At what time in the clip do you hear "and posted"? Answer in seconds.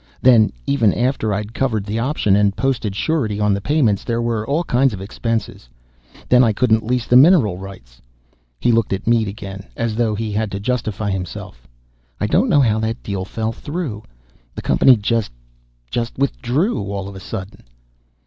2.35-2.95